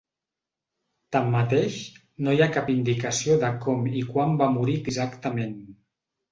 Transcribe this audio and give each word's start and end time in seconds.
Tanmateix, 1.15 1.75
no 2.25 2.33
hi 2.33 2.41
ha 2.41 2.49
cap 2.57 2.73
indicació 2.77 3.37
de 3.45 3.53
com 3.69 3.87
i 4.03 4.05
quan 4.11 4.37
va 4.43 4.51
morir 4.59 4.79
exactament. 4.89 5.57